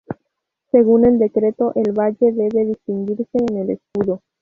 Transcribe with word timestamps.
Según 0.71 1.05
el 1.05 1.19
decreto 1.19 1.73
el 1.75 1.91
valle 1.93 2.31
debe 2.31 2.65
distinguirse 2.65 3.37
en 3.51 3.55
el 3.57 3.69
escudo. 3.69 4.23